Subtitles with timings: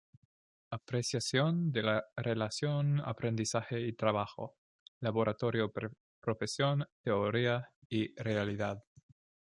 [0.71, 4.55] Apreciación de la relación aprendizaje y trabajo,
[4.99, 5.89] laboratorio y
[6.19, 8.83] profesión, teoría y realidad.